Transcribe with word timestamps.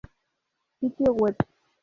Sitio 0.79 1.13
web 1.13 1.35